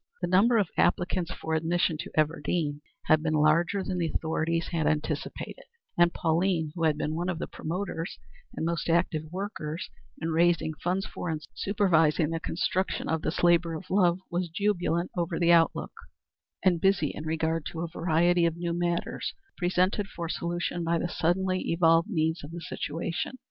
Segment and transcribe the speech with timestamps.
[0.19, 4.87] The number of applicants for admission to Everdean had been larger than the authorities had
[4.87, 8.17] anticipated, and Pauline, who had been one of the promoters
[8.55, 13.75] and most active workers in raising funds for and supervising the construction of this labor
[13.75, 15.93] of love, was jubilant over the outlook,
[16.65, 21.07] and busy in regard to a variety of new matters presented for solution by the
[21.09, 23.33] suddenly evolved needs of the situation.